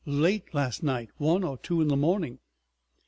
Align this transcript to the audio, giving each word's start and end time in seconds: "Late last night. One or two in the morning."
"Late 0.07 0.51
last 0.51 0.81
night. 0.81 1.11
One 1.17 1.43
or 1.43 1.59
two 1.59 1.79
in 1.79 1.89
the 1.89 1.95
morning." 1.95 2.39